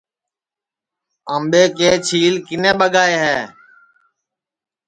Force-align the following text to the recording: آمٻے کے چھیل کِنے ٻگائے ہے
آمٻے 1.33 1.63
کے 1.77 1.89
چھیل 2.05 2.33
کِنے 2.45 2.71
ٻگائے 2.79 3.15
ہے 3.23 3.39